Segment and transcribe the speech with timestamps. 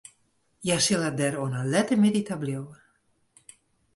[0.67, 2.77] Hja sille der oan 'e lette middei ta bliuwe.